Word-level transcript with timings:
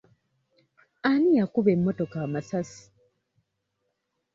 Ani 1.09 1.29
yakuba 1.39 1.69
emmotoka 1.75 2.17
amasasi? 2.25 2.83